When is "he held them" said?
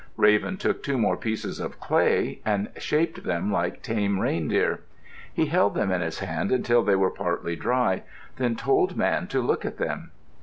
5.31-5.91